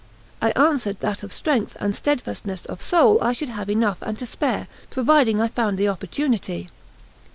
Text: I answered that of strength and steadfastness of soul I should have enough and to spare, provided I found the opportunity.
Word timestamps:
I 0.41 0.49
answered 0.55 0.99
that 1.01 1.21
of 1.21 1.31
strength 1.31 1.77
and 1.79 1.95
steadfastness 1.95 2.65
of 2.65 2.81
soul 2.81 3.21
I 3.23 3.33
should 3.33 3.49
have 3.49 3.69
enough 3.69 3.99
and 4.01 4.17
to 4.17 4.25
spare, 4.25 4.65
provided 4.89 5.39
I 5.39 5.47
found 5.47 5.77
the 5.77 5.89
opportunity. 5.89 6.69